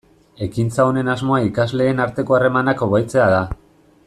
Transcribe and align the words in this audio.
Ekintza 0.45 0.85
honen 0.91 1.11
asmoa 1.15 1.43
ikasleen 1.49 2.03
arteko 2.07 2.39
harremanak 2.39 2.83
hobetzea 2.87 3.33
da. 3.37 3.45